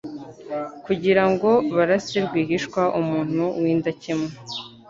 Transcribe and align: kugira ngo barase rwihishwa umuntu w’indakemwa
kugira 0.85 1.23
ngo 1.31 1.49
barase 1.75 2.15
rwihishwa 2.25 2.81
umuntu 2.99 3.43
w’indakemwa 3.61 4.31